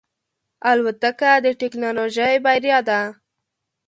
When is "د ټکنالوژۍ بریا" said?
1.45-2.79